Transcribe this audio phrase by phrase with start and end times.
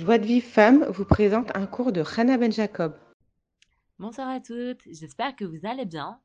[0.00, 2.98] Joie de Vive Femme vous présente un cours de Hannah Ben Jacob.
[3.98, 6.18] Bonsoir à toutes, j'espère que vous allez bien.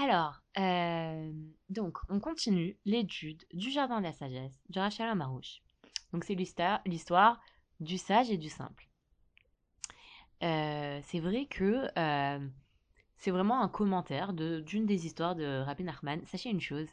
[0.00, 1.30] Alors, euh,
[1.68, 5.62] donc, on continue l'étude du Jardin de la Sagesse de Rachel Marouche.
[6.12, 7.40] Donc, c'est l'histoire
[7.78, 8.88] du sage et du simple.
[10.42, 12.48] Euh, c'est vrai que euh,
[13.16, 16.26] c'est vraiment un commentaire d'une des histoires de Rabbi Nachman.
[16.26, 16.88] Sachez une chose,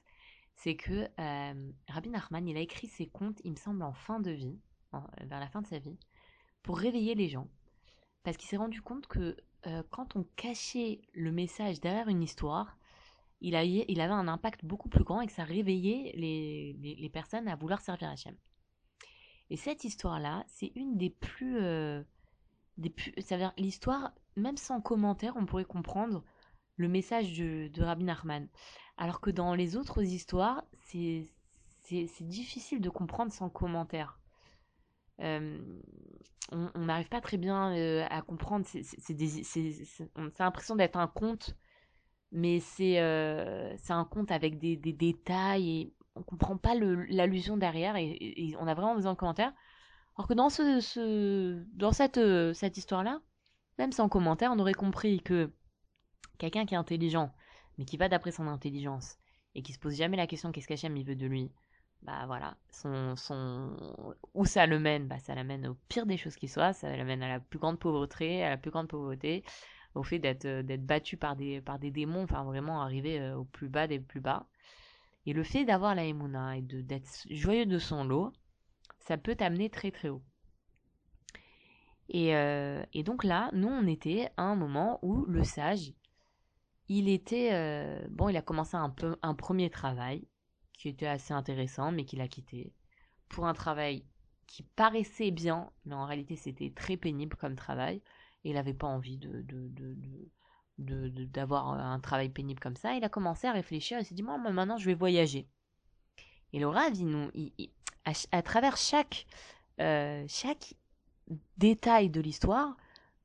[0.54, 1.08] c'est que
[1.88, 4.60] Rabbi Nachman, il a écrit ses contes, il me semble, en fin de vie,
[5.22, 5.98] vers la fin de sa vie,
[6.64, 7.48] pour réveiller les gens.
[8.24, 9.38] Parce qu'il s'est rendu compte que
[9.90, 12.78] quand on cachait le message derrière une histoire,
[13.42, 13.56] il,
[13.88, 17.56] il avait un impact beaucoup plus grand et que ça réveillait les, les, personnes à
[17.56, 18.36] vouloir servir Hachem.
[19.50, 21.60] Et cette histoire-là, c'est une des plus...
[21.62, 22.04] Euh,
[22.78, 26.24] des plus ça veut dire l'histoire, même sans commentaire, on pourrait comprendre
[26.76, 28.48] le message de, de Rabbi Nachman.
[28.98, 31.26] Alors que dans les autres histoires, c'est
[32.22, 34.20] difficile de comprendre sans commentaire.
[35.20, 38.66] On n'arrive pas très bien à comprendre.
[38.66, 41.56] C'est l'impression d'être un conte
[42.32, 48.68] mais c'est un conte avec des, détails et on comprend pas l'allusion derrière et, on
[48.68, 49.54] a vraiment besoin de commentaires.
[50.18, 52.20] Alors que dans, ce, ce dans cette,
[52.54, 53.22] cette histoire-là,
[53.78, 55.52] même sans commentaire, on aurait compris que
[56.38, 57.34] quelqu'un qui est intelligent,
[57.78, 59.18] mais qui va d'après son intelligence,
[59.56, 61.52] et qui se pose jamais la question qu'est-ce qu'Hachem il veut de lui,
[62.02, 63.76] bah voilà, son, son...
[64.34, 65.08] où ça le mène?
[65.08, 67.80] Bah ça l'amène au pire des choses qui soient, ça l'amène à la plus grande
[67.80, 69.44] pauvreté, à la plus grande pauvreté,
[69.96, 73.38] au fait d'être euh, d'être battu par des par des démons, enfin vraiment arriver euh,
[73.38, 74.48] au plus bas des plus bas.
[75.26, 78.32] Et le fait d'avoir la Emouna et de d'être joyeux de son lot,
[79.00, 80.22] ça peut t'amener très très haut.
[82.10, 85.92] Et, euh, et, donc là, nous on était à un moment où le sage,
[86.88, 87.50] il était
[88.12, 90.28] bon, il a commencé un peu un premier travail
[90.78, 92.74] qui était assez intéressant, mais qu'il a quitté
[93.30, 94.06] pour un travail
[94.48, 98.02] qui paraissait bien, mais en réalité c'était très pénible comme travail
[98.46, 99.44] il n'avait pas envie de,
[100.78, 102.94] d'avoir un travail pénible comme ça.
[102.94, 105.48] Il a commencé à réfléchir et s'est dit Moi, maintenant, je vais voyager.
[106.54, 106.70] Et le
[108.32, 109.26] à, travers chaque,
[109.82, 110.76] euh, chaque
[111.58, 112.78] détail de l'histoire,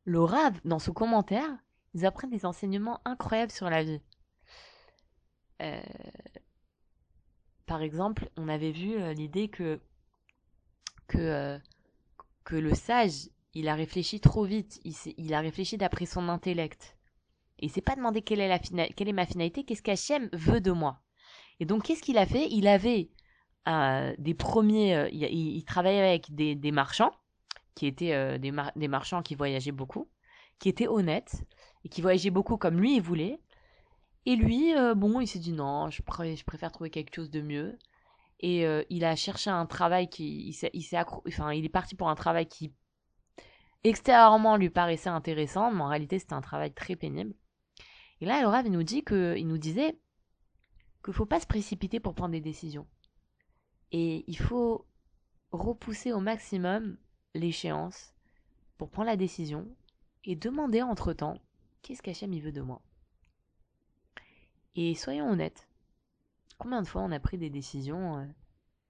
[0.05, 1.51] le Rav, dans ce commentaire,
[1.93, 4.01] ils apprennent des enseignements incroyables sur la vie.
[5.61, 5.83] Euh,
[7.71, 9.79] par exemple, on avait vu euh, l'idée que,
[11.07, 11.61] que,
[12.51, 14.81] le sage, il a réfléchi trop vite.
[15.17, 16.97] Il, a réfléchi d'après son intellect.
[17.61, 21.01] Et il s'est pas demandé quelle est, ma finalité, qu'est-ce qu'Hachem veut de moi.
[21.61, 22.49] Et donc, qu'est-ce qu'il a fait?
[22.51, 23.13] Il avait
[23.69, 24.97] euh, des premiers.
[24.97, 27.13] Euh, il, travaillait avec des, marchands,
[27.77, 30.09] qui étaient euh, des, des, marchands qui voyageaient beaucoup,
[30.59, 31.45] qui étaient honnêtes,
[31.85, 33.39] et qui voyageaient beaucoup comme lui il voulait.
[34.27, 37.79] Et lui, bon, il s'est dit non, je, préfère trouver quelque chose de mieux.
[38.41, 40.49] Et il a cherché un travail qui.
[40.49, 42.73] Il, il, enfin, il est parti pour un travail qui
[43.85, 47.35] extérieurement lui paraissait intéressant, mais en réalité c'était un travail très pénible.
[48.21, 49.99] Et là, il nous dit que, il nous disait
[51.03, 52.87] qu'il faut pas se précipiter pour prendre des décisions.
[53.93, 54.87] Et il faut
[55.53, 56.99] repousser au maximum
[57.35, 58.13] l'échéance
[58.77, 59.67] pour prendre la décision
[60.25, 61.39] et demander entre-temps
[61.83, 62.83] qu'est-ce qu'Hachem il veut de moi?
[64.77, 65.69] Et soyons honnêtes,
[66.59, 68.25] combien de fois on a pris des décisions euh,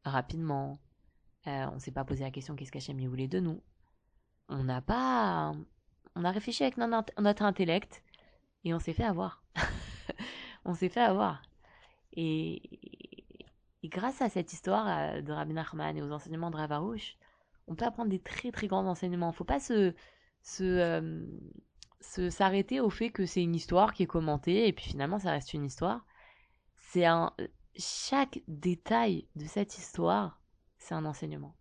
[0.04, 0.78] rapidement?
[1.46, 3.62] Euh, On s'est pas posé la question qu'est-ce qu'Hachem voulait de nous?
[4.48, 5.54] On n'a pas.
[6.16, 8.02] On a réfléchi avec notre intellect
[8.64, 9.42] et on s'est fait avoir.
[10.64, 11.40] on s'est fait avoir.
[12.12, 12.62] Et,
[13.84, 17.16] grâce à cette histoire euh, de Rabbi Nachman et aux enseignements de Ravarouche,
[17.68, 19.28] on peut apprendre des très très grands enseignements.
[19.28, 19.94] Il ne faut pas se,
[22.00, 25.30] se, s'arrêter au fait que c'est une histoire qui est commentée et puis finalement ça
[25.30, 26.04] reste une histoire.
[26.76, 27.32] C'est un
[27.76, 30.40] chaque détail de cette histoire,
[30.78, 31.54] c'est un enseignement.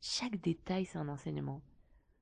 [0.00, 1.62] Chaque détail, c'est un enseignement.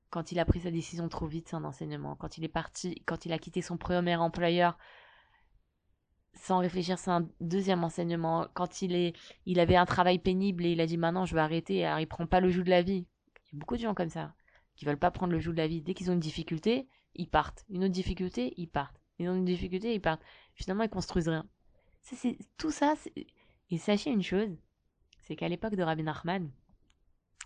[0.09, 2.15] Quand il a pris sa décision trop vite, c'est un enseignement.
[2.15, 4.77] Quand il est parti, quand il a quitté son premier employeur
[6.35, 8.47] sans réfléchir, c'est un deuxième enseignement.
[8.53, 11.41] Quand il est, il avait un travail pénible et il a dit maintenant je vais
[11.41, 13.05] arrêter, alors il prend pas le joug de la vie.
[13.51, 14.33] Il y a beaucoup de gens comme ça
[14.75, 15.81] qui veulent pas prendre le joug de la vie.
[15.81, 17.65] Dès qu'ils ont une difficulté, ils partent.
[17.69, 18.99] Une autre difficulté, ils partent.
[19.19, 20.23] Une difficulté, ils partent.
[20.55, 21.45] Finalement, ils construisent rien.
[22.01, 22.95] C'est, tout ça.
[23.69, 24.57] Et sachez une chose,
[25.21, 26.49] c'est qu'à l'époque de Rabbi Nachman,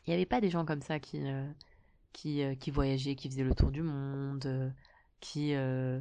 [0.06, 1.48] il n'y avait pas des gens comme ça qui, euh,
[2.18, 4.70] qui, euh, qui voyageait, qui faisait le tour du monde, euh,
[5.20, 6.00] qui, euh,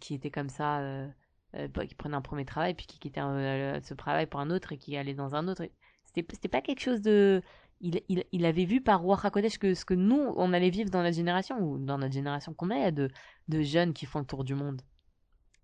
[0.00, 1.08] qui était comme ça,
[1.52, 4.96] qui prenait un premier travail, puis qui quittait ce travail pour un autre et qui
[4.96, 5.66] allait dans un autre.
[6.04, 7.42] C'était, c'était pas quelque chose de.
[7.86, 11.16] Il, avait vu par Roi Hakodesh que ce que nous, on allait vivre dans notre
[11.16, 12.54] génération, ou dans notre génération.
[12.54, 13.10] Combien il y a de,
[13.48, 14.80] de jeunes qui font le tour du monde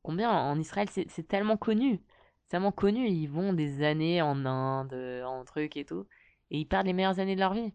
[0.02, 2.02] Combien en Israël c'est, tellement connu
[2.50, 4.92] tellement connu, ils vont des années en Inde,
[5.24, 6.04] en trucs et tout,
[6.50, 7.72] et ils perdent les meilleures années de leur vie.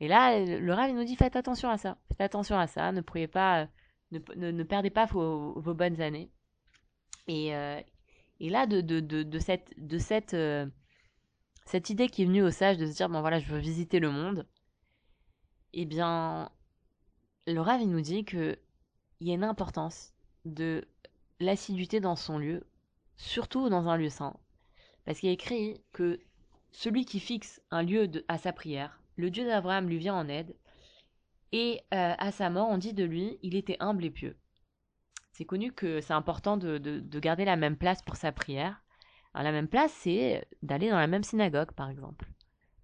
[0.00, 1.98] Et là, le Rav, il nous dit faites attention à ça.
[2.08, 2.92] Faites attention à ça.
[2.92, 3.68] Ne priez pas,
[4.12, 6.30] ne, ne, perdez pas vos, vos, bonnes années.
[7.28, 7.80] Et, euh,
[8.40, 10.66] et là, de, de, de, de cette, de cette, euh,
[11.66, 13.98] cette idée qui est venue au sage de se dire bon voilà, je veux visiter
[14.00, 14.46] le monde,
[15.74, 16.50] eh bien,
[17.46, 18.58] le il nous dit que
[19.20, 20.14] il y a une importance
[20.44, 20.86] de
[21.40, 22.66] l'assiduité dans son lieu,
[23.16, 24.36] surtout dans un lieu saint.
[25.04, 26.20] Parce qu'il écrit que
[26.72, 30.54] celui qui fixe un lieu à sa prière, le Dieu d'Abraham lui vient en aide,
[31.52, 34.36] et euh, à sa mort, on dit de lui, il était humble et pieux.
[35.32, 38.82] C'est connu que c'est important de, de, garder la même place pour sa prière.
[39.36, 42.26] Alors, la même place, c'est d'aller dans la même synagogue, par exemple.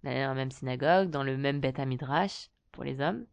[0.03, 3.25] D'aller dans la même synagogue, dans le même Beth Midrash pour les hommes,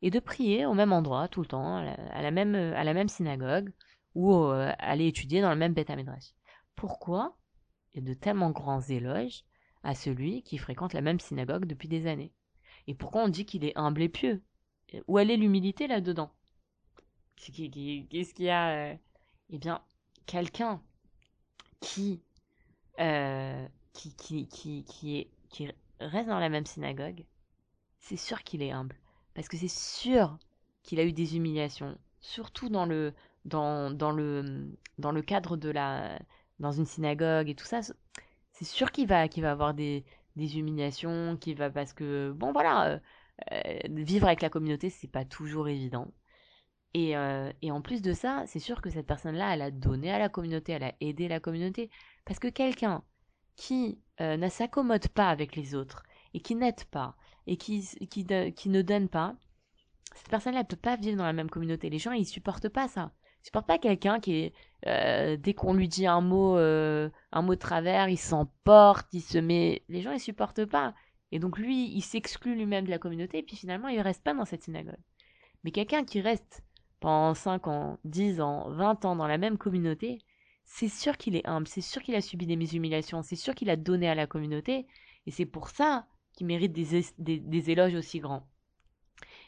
[0.00, 3.74] et de prier au même endroit tout le temps, à la, même, à synagogue,
[4.14, 6.32] ou euh, aller étudier dans le même Beth Midrash.
[6.76, 7.36] Pourquoi?
[7.92, 9.44] Il y a de tellement grands éloges
[9.82, 12.32] à celui qui fréquente la même synagogue depuis des années.
[12.86, 14.42] Et pourquoi on dit qu'il est humble et pieux?
[15.08, 16.32] Où est l'humilité là-dedans?
[17.36, 18.96] Qu'est-ce qu'il y a euh...
[19.50, 19.82] Eh bien,
[20.24, 20.80] quelqu'un
[21.80, 22.22] qui,
[23.00, 25.70] euh, qui, qui, qui, qui, est, qui
[26.00, 27.24] reste dans la même synagogue,
[27.98, 28.96] c'est sûr qu'il est humble.
[29.34, 30.38] Parce que c'est sûr
[30.82, 33.14] qu'il a eu des humiliations, surtout dans le,
[33.44, 36.18] dans, dans, le, dans le cadre de la.
[36.58, 37.80] dans une synagogue et tout ça.
[38.52, 40.04] C'est sûr qu'il va, qu'il va avoir des,
[40.36, 41.70] des humiliations, qu'il va.
[41.70, 42.98] parce que, bon, voilà, euh,
[43.52, 46.12] euh, vivre avec la communauté, c'est pas toujours évident.
[46.96, 50.10] Et, euh, et, en plus de ça, c'est sûr que cette personne-là, elle a donné
[50.10, 51.90] à la communauté, elle a aidé la communauté.
[52.24, 53.04] Parce que quelqu'un
[53.54, 57.14] qui euh, ne s'accommode pas avec les autres et qui n'aide pas
[57.46, 59.36] et qui, qui, ne donne pas,
[60.14, 61.90] cette personne-là ne peut pas vivre dans la même communauté.
[61.90, 63.12] Les gens, ils supportent pas ça.
[63.42, 64.54] Ils supportent pas quelqu'un qui est,
[64.86, 69.20] euh, dès qu'on lui dit un mot, euh, un mot de travers, il s'emporte, il
[69.20, 69.82] se met.
[69.90, 70.94] Les gens, ils supportent pas.
[71.30, 74.32] Et donc lui, il s'exclut lui-même de la communauté, et puis finalement, il reste pas
[74.32, 74.96] dans cette synagogue.
[75.62, 76.62] Mais quelqu'un qui reste
[77.00, 80.18] pendant 5 ans, 10 ans, 20 ans dans la même communauté,
[80.64, 83.70] c'est sûr qu'il est humble, c'est sûr qu'il a subi des humiliations, c'est sûr qu'il
[83.70, 84.86] a donné à la communauté,
[85.26, 88.46] et c'est pour ça qu'il mérite des, éloges aussi grands.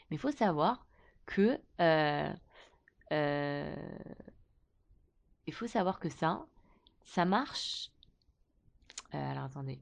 [0.09, 0.87] Mais il faut savoir
[1.25, 1.59] que...
[1.81, 2.33] Euh,
[3.11, 3.75] euh,
[5.47, 6.45] il faut savoir que ça,
[7.03, 7.91] ça marche...
[9.13, 9.79] Euh, alors attendez.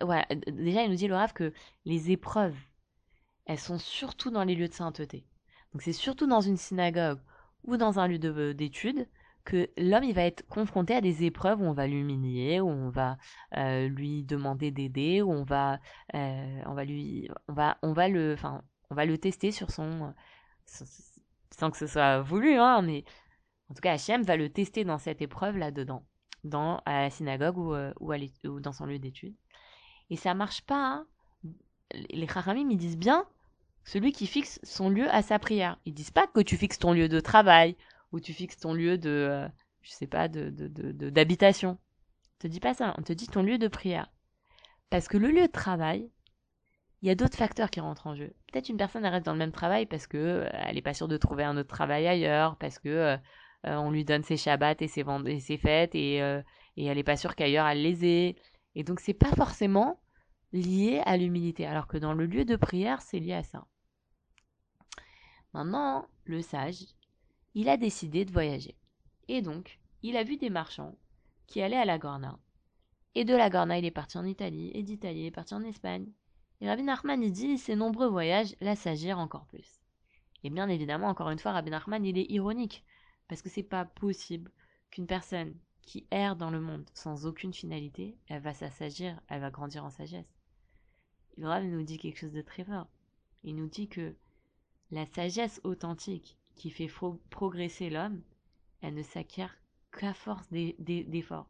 [0.00, 1.52] Voilà, déjà il nous dit le que
[1.84, 2.56] les épreuves,
[3.46, 5.24] elles sont surtout dans les lieux de sainteté.
[5.74, 7.18] Donc c'est surtout dans une synagogue
[7.64, 9.08] ou dans un lieu d'études
[9.44, 12.88] que l'homme il va être confronté à des épreuves où on va l'humilier, où on
[12.88, 13.18] va
[13.56, 15.80] euh, lui demander d'aider, où on va
[16.14, 20.14] euh, lui on va le tester sur son
[21.50, 23.04] sans que ce soit voulu hein, mais
[23.68, 26.06] en tout cas Hachem va le tester dans cette épreuve là dedans
[26.44, 27.92] dans à la synagogue ou, euh,
[28.60, 29.36] dans son lieu d'études
[30.08, 31.06] et ça marche pas hein.
[31.92, 33.26] les Haramim ils disent bien
[33.84, 35.78] celui qui fixe son lieu à sa prière.
[35.84, 37.76] Ils disent pas que tu fixes ton lieu de travail
[38.12, 39.48] ou tu fixes ton lieu de, euh,
[39.82, 40.50] je sais pas, de,
[41.10, 41.70] d'habitation.
[41.70, 44.10] De, de, on te dit pas ça, on te dit ton lieu de prière.
[44.90, 46.10] Parce que le lieu de travail,
[47.02, 48.32] il y a d'autres facteurs qui rentrent en jeu.
[48.50, 51.08] Peut-être une personne reste dans le même travail parce que euh, elle est pas sûre
[51.08, 53.16] de trouver un autre travail ailleurs, parce que euh,
[53.64, 55.04] on lui donne ses shabbats et ses,
[55.58, 58.36] fêtes et, elle est pas sûre qu'ailleurs elle les ait.
[58.74, 60.00] Et donc c'est pas forcément
[60.52, 63.66] lié à l'humilité, alors que dans le lieu de prière, c'est lié à ça.
[65.54, 66.84] Maintenant, le sage,
[67.54, 68.74] il a décidé de voyager.
[69.28, 70.96] Et donc, il a vu des marchands
[71.46, 72.38] qui allaient à la Gorna.
[73.14, 75.62] Et de la Gorna, il est parti en Italie, et d'Italie, il est parti en
[75.62, 76.10] Espagne.
[76.60, 79.80] Et Rabbi Nachman, il dit, ces nombreux voyages l'assagirent encore plus.
[80.42, 82.84] Et bien évidemment, encore une fois, Rabbi Nachman, il est ironique,
[83.28, 84.50] parce que c'est pas possible
[84.90, 89.50] qu'une personne qui erre dans le monde sans aucune finalité, elle va s'assagir, elle va
[89.50, 90.34] grandir en sagesse.
[91.40, 92.88] Rav nous dit quelque chose de très fort.
[93.42, 94.16] Il nous dit que
[94.94, 96.88] la sagesse authentique qui fait
[97.30, 98.22] progresser l'homme,
[98.80, 99.58] elle ne s'acquiert
[99.92, 101.48] qu'à force d'efforts.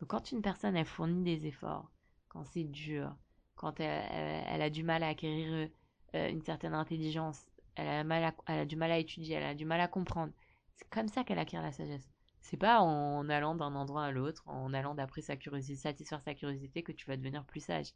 [0.00, 1.90] Donc quand une personne elle fournit des efforts,
[2.28, 3.14] quand c'est dur,
[3.54, 5.68] quand elle, a du mal à acquérir
[6.16, 7.40] euh, une certaine intelligence,
[7.76, 8.10] elle
[8.46, 10.32] a, du mal à étudier, elle a du mal à comprendre,
[10.74, 12.10] c'est comme ça qu'elle acquiert la sagesse.
[12.40, 16.34] C'est pas en allant d'un endroit à l'autre, en allant d'après sa curiosité, satisfaire sa
[16.34, 17.94] curiosité que tu vas devenir plus sage.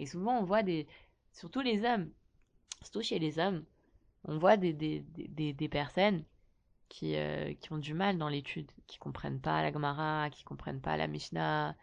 [0.00, 0.88] Et souvent on voit des,
[1.32, 2.10] surtout les hommes,
[2.82, 3.64] surtout chez les hommes,
[4.24, 6.24] on voit des, personnes
[6.88, 10.80] qui, euh, qui ont du mal dans l'étude, qui comprennent pas la Gemara, qui comprennent
[10.80, 11.76] pas la Mishnah,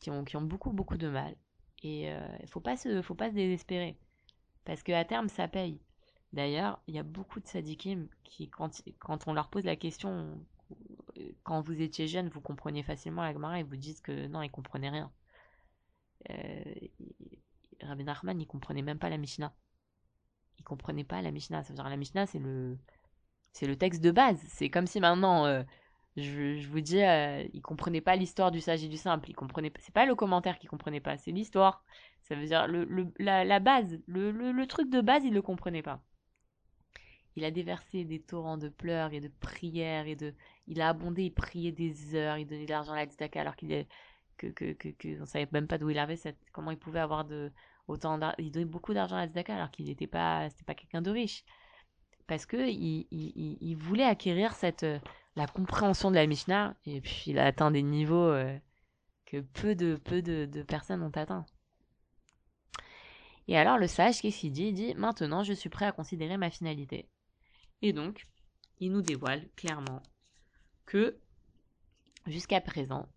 [0.00, 1.34] qui ont, qui ont beaucoup, beaucoup de mal.
[1.82, 3.96] Et il euh, faut pas se, faut pas se désespérer.
[4.64, 5.80] Parce qu'à terme, ça paye.
[6.32, 10.38] D'ailleurs, il y a beaucoup de sadikim qui, quand, quand on leur pose la question,
[11.42, 14.50] quand vous étiez jeune, vous compreniez facilement la Gemara, ils vous disent que non, ils
[14.50, 15.10] comprenaient rien.
[16.30, 16.64] Euh,
[17.80, 19.54] Rabbi Nachman, il comprenait même pas la Mishnah.
[20.68, 21.62] Il comprenait pas la Mishnah.
[21.62, 22.76] Ça veut dire la Mishnah, c'est le,
[23.52, 24.38] c'est le texte de base.
[24.48, 25.62] C'est comme si maintenant, euh,
[26.16, 29.30] je, je, vous dis, euh, il comprenait pas l'histoire du sage et du simple.
[29.30, 31.84] Il comprenait, c'est pas le commentaire qu'il comprenait pas, c'est l'histoire.
[32.22, 35.40] Ça veut dire le, le la, la, base, le, le, truc de base, il le
[35.40, 36.02] comprenait pas.
[37.36, 40.34] Il a déversé des torrents de pleurs et de prières et de,
[40.66, 43.86] il a abondé, il priait des heures, il donnait de l'argent à la alors qu'il
[44.36, 47.00] que, que, que, que, on savait même pas d'où il avait cette, comment il pouvait
[47.00, 47.50] avoir de,
[47.88, 51.10] autant il donnait beaucoup d'argent à tzedaka alors qu'il n'était pas, c'était pas quelqu'un de
[51.10, 51.44] riche.
[52.26, 54.86] Parce que il, voulait acquérir cette,
[55.34, 58.56] la compréhension de la Mishnah et puis il a atteint des niveaux euh,
[59.24, 61.46] que peu de, peu de, de personnes ont atteint.
[63.48, 64.68] Et alors le sage, qu'est-ce qu'il dit?
[64.68, 67.08] Il dit Maintenant, je suis prêt à considérer ma finalité.
[67.80, 68.26] Et donc,
[68.78, 70.02] il nous dévoile clairement
[70.84, 71.18] que
[72.26, 73.08] jusqu'à présent,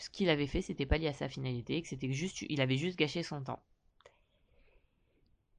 [0.00, 2.78] ce qu'il avait fait, c'était pas lié à sa finalité, que c'était juste, il avait
[2.78, 3.62] juste gâché son temps.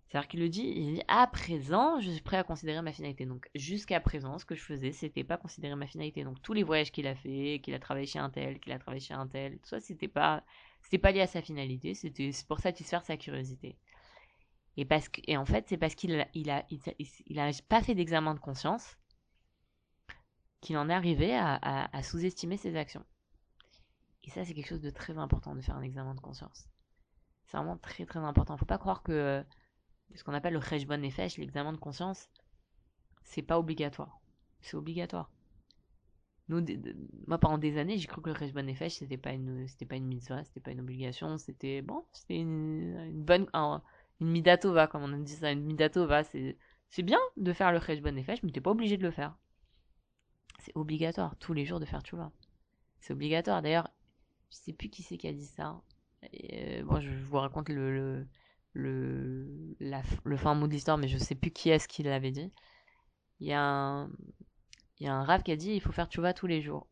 [0.08, 3.26] C'est-à-dire qu'il le dit, il dit à présent, je suis prêt à considérer ma finalité.
[3.26, 6.24] Donc jusqu'à présent, ce que je faisais, c'était pas considérer ma finalité.
[6.24, 8.80] Donc tous les voyages qu'il a fait, qu'il a travaillé chez un tel, qu'il a
[8.80, 10.44] travaillé chez un tel, tout ça, c'était pas,
[10.82, 11.94] c'était pas lié à sa finalité.
[11.94, 13.78] C'était pour satisfaire sa curiosité.
[14.76, 16.66] Et parce que, et en fait, c'est parce qu'il a,
[17.70, 18.98] pas fait d'examen de conscience
[20.62, 23.06] qu'il en est arrivé à sous-estimer ses actions.
[24.24, 26.68] Et ça, c'est quelque chose de très important de faire un examen de conscience.
[27.46, 28.58] C'est vraiment très très important.
[28.58, 29.44] Faut pas croire que
[30.16, 32.30] ce qu'on appelle le Cheshbon Nefesh, l'examen de conscience,
[33.24, 34.20] c'est pas obligatoire.
[34.62, 35.32] C'est obligatoire.
[36.50, 36.66] Nous,
[37.28, 39.96] moi, pendant des années, j'ai cru que le Cheshbon Nefesh, c'était pas une, c'était pas
[39.96, 43.82] une mitzvah, c'était pas une obligation, c'était bon, c'était une, bonne, un,
[44.20, 46.58] une midatova, comme on dit ça, une midatova, c'est,
[46.90, 49.36] c'est bien de faire le Cheshbon Nefesh, mais t'es pas obligé de le faire.
[50.60, 52.32] C'est obligatoire, tous les jours de faire tu vois.
[53.00, 53.62] C'est obligatoire.
[53.62, 53.90] D'ailleurs,
[54.52, 55.82] je sais plus qui c'est qui a dit ça.
[56.34, 58.28] Et, euh, bon, je, je, vous raconte le, le,
[58.74, 59.76] le,
[60.24, 62.52] le fin mot de l'histoire, mais je sais plus qui est-ce qui l'avait dit.
[63.40, 64.10] Il y a un,
[65.00, 66.88] il y a un rave qui a dit il faut faire tchouva tous les jours.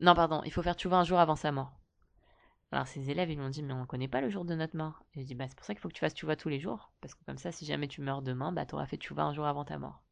[0.00, 1.72] Non, pardon, il faut faire tchouva un jour avant sa mort.
[2.70, 4.54] Alors ses élèves, ils lui ont dit mais on ne connaît pas le jour de
[4.54, 5.04] notre mort.
[5.14, 6.60] Et il dit bah c'est pour ça qu'il faut que tu fasses tchouva tous les
[6.60, 9.34] jours, parce que comme ça, si jamais tu meurs demain, bah t'auras fait tchouva un
[9.34, 10.02] jour avant ta mort.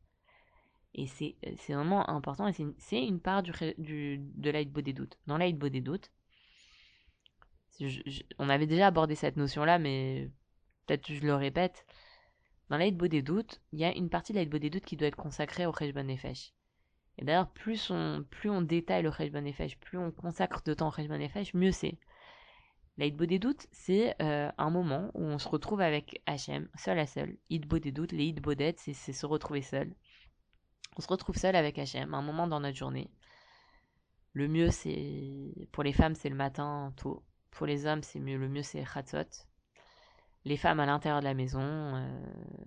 [0.94, 2.74] Et c'est, c'est vraiment important, et c'est une,
[3.08, 5.18] une part du, du, de l'aïd des doutes.
[5.26, 6.10] Dans l'aïd des doutes,
[8.38, 10.30] on avait déjà abordé cette notion-là, mais
[10.86, 11.86] peut-être je le répète.
[12.68, 15.08] Dans l'aide des doutes, il y a une partie de l'aide des doutes qui doit
[15.08, 16.52] être consacrée au Cheshbon Nefesh.
[17.18, 21.18] Et d'ailleurs, plus on, détaille le Cheshbon Nefesh, plus on consacre de temps au Cheshbon
[21.18, 21.98] Nefesh, mieux c'est.
[22.98, 27.06] L'aide des doutes, c'est euh, un moment où on se retrouve avec Hachem, seul à
[27.06, 27.36] seul.
[27.48, 29.94] Idbo des doutes, les Idbodet, c'est se retrouver seul.
[30.96, 33.10] On se retrouve seul avec Hachem, un moment dans notre journée.
[34.34, 37.22] Le mieux, c'est pour les femmes, c'est le matin tôt.
[37.52, 38.38] Pour les hommes, c'est mieux.
[38.38, 39.46] Le mieux, c'est Chatzot.
[40.44, 42.24] Les femmes à l'intérieur de la maison, euh,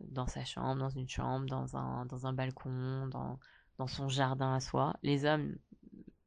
[0.09, 3.37] dans sa chambre, dans une chambre, dans un, dans un balcon, dans,
[3.77, 4.93] dans son jardin à soi.
[5.03, 5.57] Les hommes,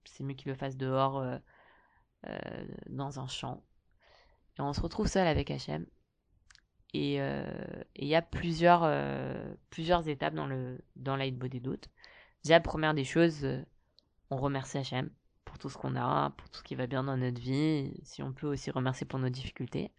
[0.05, 1.39] c'est mieux qu'ils le fassent dehors, euh,
[2.27, 3.63] euh, dans un champ.
[4.59, 5.87] Et on se retrouve seul avec Hachem.
[6.95, 8.91] Et il y a plusieurs,
[9.69, 11.91] plusieurs étapes dans le dans des doutes.
[12.43, 13.47] Déjà, première des choses,
[14.31, 15.11] on remercie Hachem
[15.59, 17.93] tout ce qu'on a, pour tout ce qui va bien dans notre vie.
[18.05, 19.93] Si on peut aussi remercier pour nos difficultés.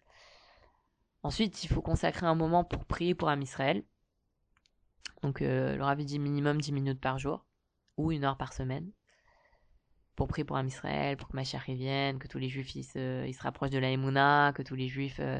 [1.24, 3.84] Ensuite, il faut consacrer un moment pour prier pour un Israël.
[5.22, 7.46] Donc, euh, le Ravi dit minimum 10 minutes par jour
[7.98, 8.92] ou une heure par semaine
[10.20, 13.26] pour prier pour un Israël, pour que Machar vienne, que tous les juifs ils se,
[13.26, 15.40] ils rapprochent de la Emouna, que tous les juifs euh,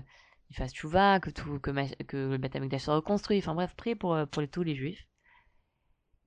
[0.50, 1.72] ils fassent chouva, que, tout, que,
[2.04, 3.40] que le Beth soit reconstruit.
[3.40, 5.06] Enfin bref, prier pour, euh, pour tous les juifs.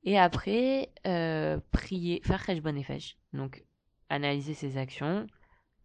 [0.04, 3.16] Et après, euh, prier, faire Cheshbon Nefesh.
[3.32, 3.64] Donc,
[4.12, 5.26] analyser ses actions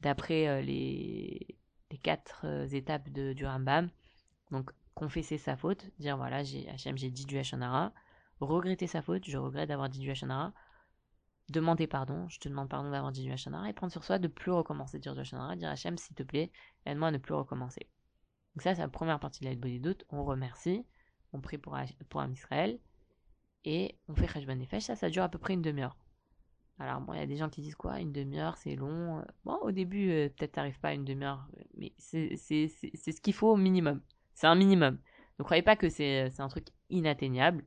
[0.01, 1.57] d'après euh, les,
[2.03, 3.89] quatre euh, étapes du Rambam.
[4.51, 7.93] Donc, confesser sa faute, dire voilà, Hachem, j'ai dit du Hachanara.
[8.39, 10.53] Regretter sa faute, je regrette d'avoir dit du Hachanara.
[11.49, 13.69] Demander pardon, je te demande pardon d'avoir dit du Hachanara.
[13.69, 15.55] Et prendre sur soi de plus recommencer dire du Hachanara.
[15.55, 16.51] Dire Hachem, s'il te plaît,
[16.85, 17.87] aide-moi à ne plus recommencer.
[18.55, 20.03] Donc, ça, c'est la première partie de la des doutes.
[20.09, 20.85] On remercie,
[21.31, 21.77] on prie pour,
[22.09, 22.33] pour un.
[23.63, 24.83] Et on fait Cheshbon Nefesh.
[24.83, 25.95] Ça, ça dure à peu près une demi-heure.
[26.79, 29.23] Alors bon, il y a des gens qui disent quoi, une demi-heure, c'est long.
[29.45, 33.51] Bon, au début, euh, peut-être t'arrives pas à une demi-heure, mais c'est ce qu'il faut
[33.51, 34.01] au minimum.
[34.35, 34.99] C'est un minimum.
[35.39, 37.65] Ne croyez pas que c'est un truc inatteignable.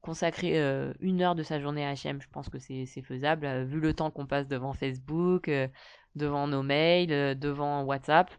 [0.00, 3.64] Consacrer euh, une heure de sa journée à HM, je pense que c'est faisable, euh,
[3.64, 5.50] vu le temps qu'on passe devant Facebook,
[6.14, 8.30] devant nos mails, devant WhatsApp.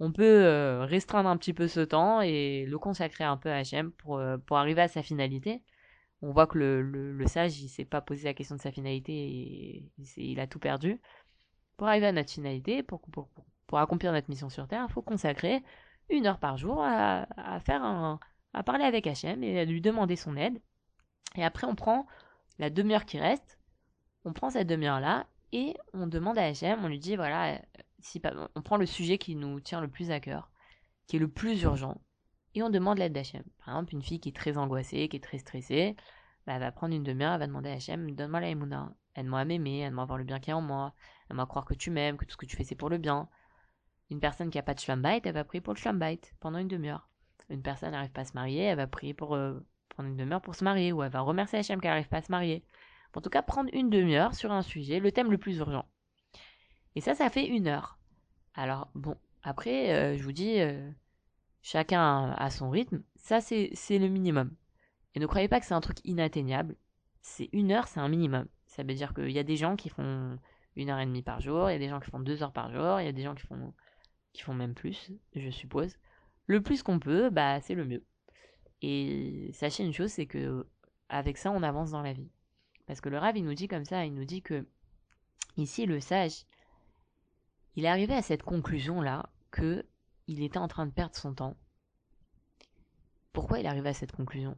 [0.00, 3.92] On peut restreindre un petit peu ce temps et le consacrer un peu à HM
[3.92, 5.62] pour, pour arriver à sa finalité
[6.22, 9.92] on voit que le, sage, il s'est pas posé la question de sa finalité et
[10.16, 11.00] il a tout perdu.
[11.76, 15.62] Pour arriver à notre finalité, pour accomplir notre mission sur Terre, il faut consacrer
[16.08, 17.26] une heure par jour à,
[17.60, 18.18] faire un,
[18.54, 20.60] à parler avec Hachem et à lui demander son aide.
[21.36, 22.06] Et après, on prend
[22.58, 23.58] la demi-heure qui reste,
[24.24, 27.60] on prend cette demi-heure-là et on demande à Hachem, on lui dit voilà,
[28.00, 28.22] si,
[28.54, 30.50] on prend le sujet qui nous tient le plus à cœur,
[31.06, 32.00] qui est le plus urgent,
[32.56, 33.42] et on demande l'aide d'Hachem.
[33.58, 35.96] Par exemple, une fille qui est très angoissée, qui est très stressée,
[36.46, 39.40] bah, elle va prendre une demi-heure, elle va demander à Hachem donne-moi la Emouna, aide-moi
[39.40, 40.94] à m'aimer, aide-moi à voir le bien qu'il y a en moi,
[41.28, 42.98] aide-moi à croire que tu m'aimes, que tout ce que tu fais c'est pour le
[42.98, 43.28] bien.
[44.10, 46.68] Une personne qui n'a pas de shlambait, elle va prier pour le shlambait pendant une
[46.68, 47.10] demi-heure.
[47.50, 49.58] Une personne n'arrive pas à se marier, elle va prier pour euh,
[49.88, 52.22] prendre une demi-heure pour se marier, ou elle va remercier Hachem qu'elle n'arrive pas à
[52.22, 52.64] se marier.
[53.14, 55.86] En tout cas, prendre une demi-heure sur un sujet, le thème le plus urgent.
[56.94, 57.98] Et ça, ça fait une heure.
[58.54, 60.90] Alors, bon, après, euh, je vous dis, euh,
[61.66, 63.02] chacun a son rythme.
[63.16, 64.54] Ça, c'est le minimum.
[65.14, 66.76] Et ne croyez pas que c'est un truc inatteignable.
[67.22, 68.46] C'est une heure, c'est un minimum.
[68.66, 70.38] Ça veut dire qu'il y a des gens qui font
[70.76, 72.52] une heure et demie par jour, il y a des gens qui font deux heures
[72.52, 73.74] par jour, il y a des gens qui font,
[74.32, 75.96] qui font même plus, je suppose.
[76.46, 78.04] Le plus qu'on peut, bah, c'est le mieux.
[78.80, 80.68] Et sachez une chose, c'est que
[81.08, 82.30] avec ça, on avance dans la vie.
[82.86, 84.68] Parce que le Rav, il nous dit comme ça, il nous dit que
[85.56, 86.44] ici, le sage,
[87.74, 89.84] il est arrivé à cette conclusion-là que
[90.26, 91.56] il était en train de perdre son temps.
[93.32, 94.56] Pourquoi il est arrivé à cette conclusion?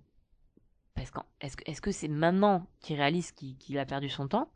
[1.41, 4.51] Est-ce que c'est maintenant qu'il réalise qu'il a perdu son temps?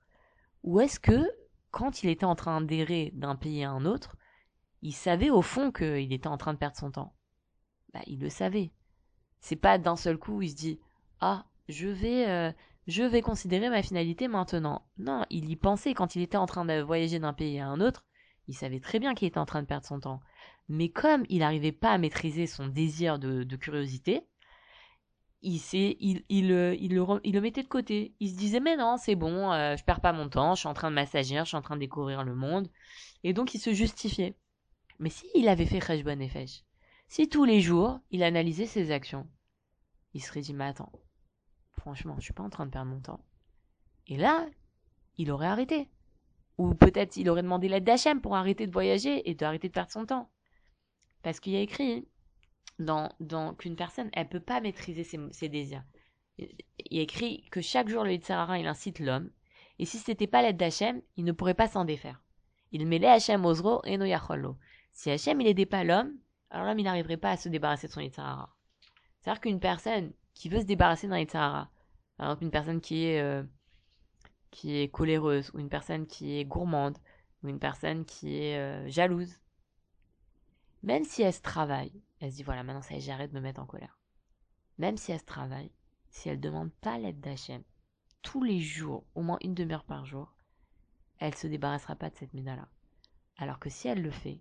[0.64, 1.31] Ou est-ce que
[1.71, 4.16] quand il était en train d'errer d'un pays à un autre,
[4.83, 7.14] il savait au fond qu'il était en train de perdre son temps?
[7.92, 8.73] Bah, il le savait.
[9.40, 10.81] C'est pas d'un seul coup il se dit
[11.21, 12.52] ah je vais euh,
[12.87, 14.83] je vais considérer ma finalité maintenant.
[14.99, 17.81] Non, il y pensait quand il était en train de voyager d'un pays à un
[17.81, 18.04] autre.
[18.49, 20.21] Il savait très bien qu'il était en train de perdre son temps.
[20.69, 24.27] Mais comme il n'arrivait pas à maîtriser son désir de, curiosité,
[25.43, 26.77] il, il, il, il, le,
[27.25, 28.15] il, mettait de côté.
[28.21, 30.69] Il se disait mais non, c'est bon, euh, je perds pas mon temps, je suis
[30.69, 32.69] en train de m'assagir, je suis en train de découvrir le monde.
[33.25, 34.37] Et donc il se justifiait.
[34.99, 36.63] Mais s'il avait fait Khashban et Fesh,
[37.09, 39.29] si tous les jours il analysait ses actions,
[40.15, 40.93] il serait dit mais attends,
[41.79, 43.25] franchement, je suis pas en train de perdre mon temps.
[44.07, 44.47] Et là,
[45.19, 45.88] il aurait arrêté.
[46.62, 49.90] Ou peut-être il aurait demandé l'aide d'Hachem pour arrêter de voyager et d'arrêter de perdre
[49.90, 50.31] son temps.
[51.25, 52.07] Parce qu'il y a écrit
[52.79, 55.83] dans, dans qu'une personne, elle peut pas maîtriser ses, désirs.
[56.38, 56.46] Il
[56.92, 59.29] y a écrit que chaque jour le Yitzhara, il incite l'homme.
[59.81, 62.22] Et si c'était pas l'aide d'Hachem, il ne pourrait pas s'en défaire.
[62.70, 64.07] Il mêlait Hachem Ozro et no
[64.92, 66.16] Si Hachem, il aidait pas l'homme,
[66.51, 68.55] alors l'homme, n'arriverait pas à se débarrasser de son Yitzhara.
[69.18, 71.72] C'est-à-dire qu'une personne qui veut se débarrasser d'un Yitzhara,
[72.18, 73.42] par exemple une personne qui est, euh,
[74.53, 76.97] qui est coléreuse, ou une personne qui est gourmande,
[77.43, 79.41] ou une personne qui est euh, jalouse,
[80.85, 83.37] même si elle se travaille, elle se dit voilà, maintenant ça y est, j'arrête de
[83.37, 83.99] me mettre en colère.
[84.79, 85.73] Même si elle se travaille,
[86.11, 87.62] si elle demande pas l'aide d'Hachem,
[88.23, 90.33] tous les jours, au moins une demi-heure par jour,
[91.19, 92.69] elle se débarrassera pas de cette mina-là.
[93.38, 94.41] Alors que si elle le fait,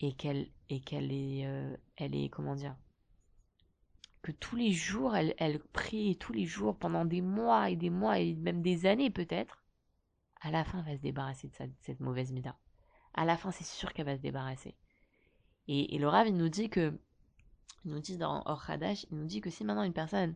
[0.00, 2.76] et qu'elle est, euh, est, comment dire,
[4.24, 8.18] que tous les jours, elle, prie tous les jours pendant des mois et des mois
[8.18, 9.62] et même des années peut-être,
[10.40, 12.56] à la fin, elle va se débarrasser de, cette mauvaise mida.
[13.12, 14.74] À la fin, c'est sûr qu'elle va se débarrasser.
[15.68, 16.98] Et, le Rav, il nous dit que,
[17.84, 20.34] il nous dit dans Or il nous dit que si maintenant une personne,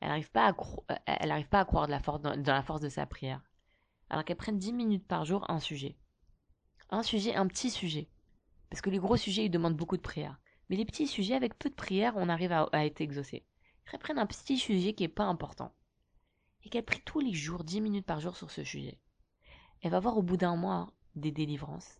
[0.00, 3.40] elle n'arrive pas, à elle arrive pas à croire dans, la force de sa prière,
[4.10, 5.96] alors qu'elle prenne 10 minutes par jour un sujet.
[6.90, 8.06] Un sujet, un petit sujet.
[8.68, 10.38] Parce que les gros sujets, ils demandent beaucoup de prière.
[10.70, 13.44] Mais les petits sujets, avec peu de prière, on arrive à, être exaucé.
[13.90, 15.74] Qu'elle prenne un petit sujet qui n'est pas important.
[16.62, 19.00] Et qu'elle prie tous les jours, 10 minutes par jour sur ce sujet.
[19.82, 21.98] Elle va voir au bout d'un mois des délivrances.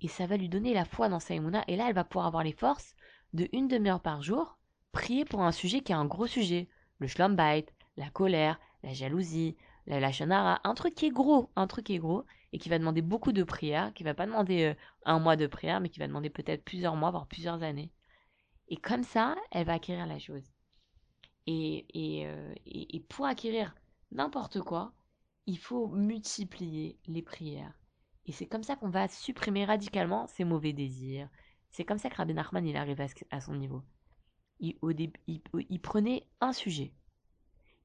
[0.00, 2.42] Et ça va lui donner la foi dans sa Et là, elle va pouvoir avoir
[2.42, 2.96] les forces
[3.34, 4.58] de une demi-heure par jour,
[4.90, 6.68] prier pour un sujet qui est un gros sujet.
[6.98, 10.60] Le schlumbait, la colère, la jalousie, la lachonara.
[10.64, 13.30] Un truc qui est gros, un truc qui est gros et qui va demander beaucoup
[13.30, 16.30] de prière, qui va pas demander euh, un mois de prière, mais qui va demander
[16.30, 17.92] peut-être plusieurs mois, voire plusieurs années.
[18.68, 20.52] Et comme ça, elle va acquérir la chose.
[21.46, 21.86] Et,
[22.26, 23.74] euh, et, et, pour acquérir
[24.12, 24.92] n'importe quoi,
[25.46, 27.72] il faut multiplier les prières.
[28.26, 31.30] Et c'est comme ça qu'on va supprimer radicalement ces mauvais désirs.
[31.70, 33.00] C'est comme ça que Rabbi Nachman il arrive
[33.30, 33.82] à, son niveau.
[34.60, 36.92] Il, au il, prenait un sujet.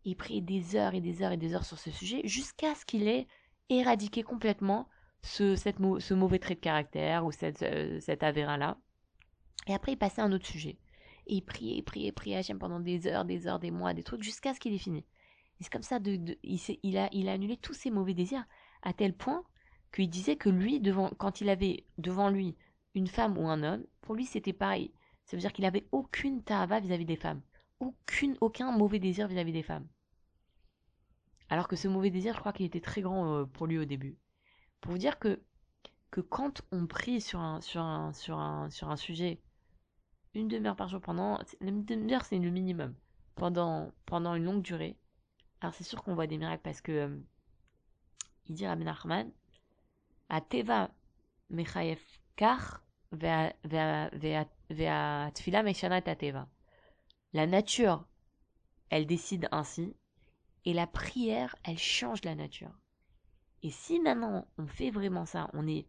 [0.04, 2.86] Il priait des heures et des heures et des heures sur ce sujet jusqu'à ce
[2.86, 3.28] qu'il ait
[3.70, 4.90] éradiqué complètement
[5.22, 8.78] ce, mauvais trait de caractère ou cette, euh, cet avérin-là.
[9.68, 10.78] Et après, il passait à un autre sujet.
[11.28, 14.24] Et il priait, priait, priait Hachem pendant des heures, des heures, des mois, des trucs,
[14.24, 15.00] jusqu'à ce qu'il ait fini.
[15.60, 18.44] Et c'est comme ça, de, il, il, a, il annulé tous ses mauvais désirs,
[18.82, 19.44] à tel point
[19.94, 20.82] qu'il disait que lui,
[21.18, 22.56] quand il avait devant lui
[22.96, 24.92] une femme ou un homme, pour lui c'était pareil.
[25.26, 27.42] Ça veut dire qu'il avait aucune tava vis-à-vis des femmes.
[27.80, 29.88] Aucune, aucun mauvais désir vis-à-vis des femmes.
[31.50, 33.86] Alors que ce mauvais désir, je crois qu'il était très grand euh, pour lui au
[33.86, 34.18] début.
[34.82, 35.42] Pour vous dire que,
[36.12, 37.62] que quand on prie sur un
[38.98, 39.42] sujet
[40.34, 41.40] une demi-heure par jour pendant.
[41.62, 42.96] Une demi-heure, c'est le minimum.
[43.36, 44.98] Pendant, pendant une longue durée.
[45.62, 46.92] Alors, c'est sûr qu'on voit des miracles parce que.
[46.92, 47.18] Euh,
[48.48, 49.32] il dit Rabbi Nachman
[50.28, 50.92] Ateva
[51.50, 52.02] mechayev
[52.36, 52.84] kar
[55.34, 56.48] tfila teva.
[57.34, 58.06] La nature,
[58.90, 59.96] elle décide ainsi.
[60.66, 62.72] Et la prière, elle change la nature.
[63.64, 65.88] Et si maintenant on fait vraiment ça, on est,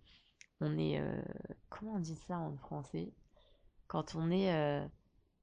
[0.60, 1.22] on est, euh,
[1.70, 3.12] comment on dit ça en français?
[3.86, 4.86] Quand on est, euh,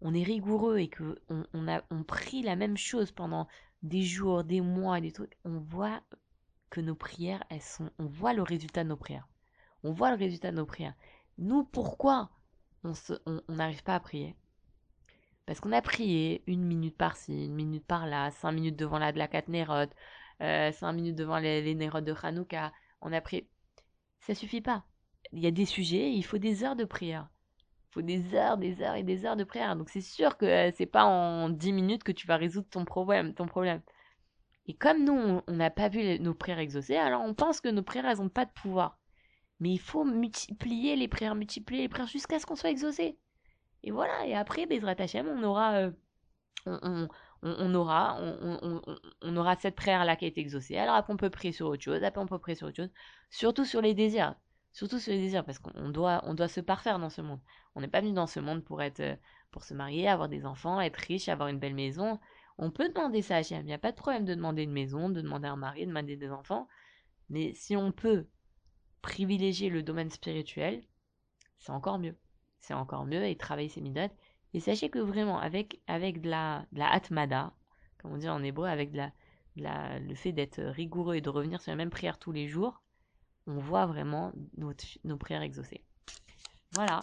[0.02, 3.48] on est rigoureux et que on, a, on prie la même chose pendant
[3.84, 6.02] des jours, des mois, des trucs, on voit
[6.70, 9.28] que nos prières, elles sont, on voit le résultat de nos prières.
[9.84, 10.94] On voit le résultat de nos prières.
[11.38, 12.30] Nous, pourquoi
[12.84, 12.94] on
[13.50, 14.36] n'arrive on, pas à prier?
[15.46, 19.18] Parce qu'on a prié une minute par-ci, une minute par-là, cinq minutes devant la de
[19.18, 19.90] la Katnerot,
[20.42, 22.72] euh, cinq minutes devant les, les de Hanouka.
[23.02, 23.48] On a pris.
[24.20, 24.86] Ça suffit pas.
[25.32, 27.30] Il y a des sujets, il faut des heures de prière.
[27.92, 29.76] Faut des heures, des heures et des heures de prière.
[29.76, 32.86] Donc c'est sûr que euh, c'est pas en dix minutes que tu vas résoudre ton
[32.86, 33.34] problème.
[33.34, 33.82] Ton problème.
[34.68, 37.84] Et comme nous, on n'a pas vu nos prières exaucées, alors on pense que nos
[37.84, 38.98] prières, elles n'ont pas de pouvoir.
[39.60, 43.18] Mais il faut multiplier les prières, multiplier les prières jusqu'à ce qu'on soit exaucé.
[43.84, 45.92] Et voilà, et après, Bezrat Hashem, on aura, euh,
[46.66, 47.08] on,
[47.44, 50.78] on, aura, on, aura cette prière-là qui a été exaucée.
[50.78, 52.92] Alors après, on peut prier sur autre chose, après, on peut prier sur autre chose.
[53.30, 54.36] Surtout sur les désirs.
[54.74, 57.40] Surtout sur les désirs, parce qu'on doit, on doit se parfaire dans ce monde.
[57.76, 59.18] On n'est pas venu dans ce monde pour être,
[59.52, 62.20] pour se marier, avoir des enfants, être riche, avoir une belle maison.
[62.58, 63.62] On peut demander ça à Hachem.
[63.62, 65.88] Il n'y a pas de problème de demander une maison, de demander un mari, de
[65.88, 66.68] demander des enfants.
[67.30, 68.28] Mais si on peut
[69.02, 70.84] privilégier le domaine spirituel,
[71.60, 72.16] c'est encore mieux.
[72.60, 74.12] C'est encore mieux et travailler ses midotes
[74.54, 77.54] et sachez que vraiment, avec, avec de, la, de la atmada,
[77.98, 79.12] comme on dit en hébreu, avec de la,
[79.56, 82.82] la, le fait d'être rigoureux et de revenir sur la même prière tous les jours,
[83.48, 85.84] on voit vraiment nos, prières exaucées.
[86.74, 87.02] Voilà,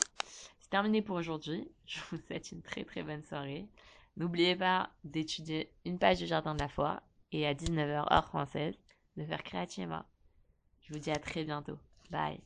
[0.60, 1.68] c'est terminé pour aujourd'hui.
[1.86, 3.66] Je vous souhaite une très très bonne soirée.
[4.16, 8.74] N'oubliez pas d'étudier une page du Jardin de la Foi et à 19h heure française
[9.16, 10.06] de faire Créativa.
[10.82, 11.78] Je vous dis à très bientôt.
[12.10, 12.40] Bye.